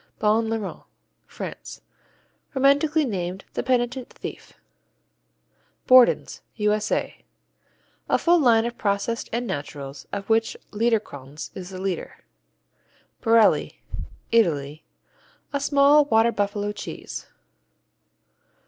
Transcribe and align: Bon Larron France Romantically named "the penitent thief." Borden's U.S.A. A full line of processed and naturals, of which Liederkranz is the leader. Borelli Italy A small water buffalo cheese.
Bon 0.17 0.49
Larron 0.49 0.81
France 1.27 1.81
Romantically 2.55 3.05
named 3.05 3.45
"the 3.53 3.61
penitent 3.61 4.09
thief." 4.09 4.53
Borden's 5.85 6.41
U.S.A. 6.55 7.23
A 8.09 8.17
full 8.17 8.39
line 8.39 8.65
of 8.65 8.79
processed 8.79 9.29
and 9.31 9.45
naturals, 9.45 10.07
of 10.11 10.27
which 10.27 10.57
Liederkranz 10.71 11.51
is 11.53 11.69
the 11.69 11.77
leader. 11.79 12.23
Borelli 13.21 13.79
Italy 14.31 14.83
A 15.53 15.59
small 15.59 16.05
water 16.05 16.31
buffalo 16.31 16.71
cheese. 16.71 17.27